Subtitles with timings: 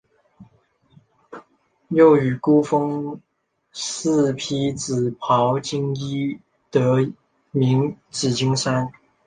[1.89, 3.21] 又以孤峰
[3.71, 6.39] 似披紫袍金衣
[6.71, 7.13] 得
[7.51, 8.91] 名紫金山。